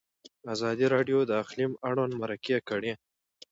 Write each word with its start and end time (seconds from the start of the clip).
ازادي 0.53 0.85
راډیو 0.95 1.17
د 1.25 1.31
اقلیم 1.41 1.71
اړوند 1.87 2.13
مرکې 2.21 2.57
کړي. 2.69 2.93